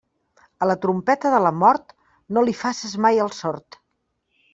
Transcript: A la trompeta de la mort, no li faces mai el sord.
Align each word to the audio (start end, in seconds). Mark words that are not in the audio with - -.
A 0.65 0.67
la 0.69 0.75
trompeta 0.85 1.31
de 1.35 1.41
la 1.47 1.51
mort, 1.63 1.93
no 2.37 2.43
li 2.47 2.55
faces 2.61 2.97
mai 3.07 3.21
el 3.27 3.31
sord. 3.41 3.79